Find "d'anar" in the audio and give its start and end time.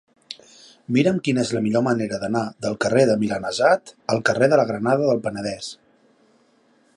2.23-2.41